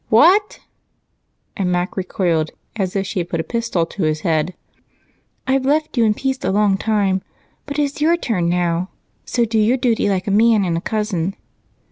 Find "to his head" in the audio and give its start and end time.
3.85-4.55